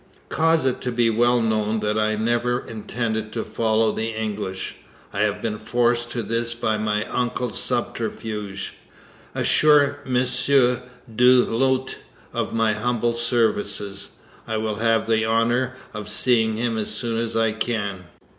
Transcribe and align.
Cause 0.29 0.65
it 0.65 0.81
to 0.81 0.91
be 0.91 1.11
well 1.11 1.43
known 1.43 1.79
that 1.81 1.95
I 1.95 2.15
never 2.15 2.61
intended 2.65 3.31
to 3.33 3.43
follow 3.43 3.91
the 3.91 4.07
English. 4.09 4.77
I 5.13 5.19
have 5.19 5.43
been 5.43 5.59
forced 5.59 6.09
to 6.13 6.23
this 6.23 6.55
by 6.55 6.75
my 6.79 7.05
uncle's 7.05 7.59
subterfuge. 7.61 8.73
Assure 9.35 9.99
M. 10.03 10.15
Du 11.15 11.45
Lhut 11.45 11.97
of 12.33 12.51
my 12.51 12.73
humble 12.73 13.13
services. 13.13 14.09
I 14.47 14.57
will 14.57 14.77
have 14.77 15.07
the 15.07 15.23
honour 15.23 15.75
of 15.93 16.09
seeing 16.09 16.57
him 16.57 16.79
as 16.79 16.89
soon 16.89 17.19
as 17.19 17.37
I 17.37 17.51
can. 17.51 18.05